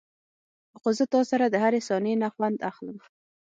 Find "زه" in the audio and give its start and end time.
0.97-1.05